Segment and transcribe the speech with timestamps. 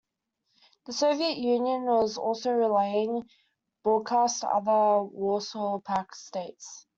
[0.87, 3.29] The Soviet Union was also relaying
[3.83, 6.87] broadcasts to other Warsaw Pact states.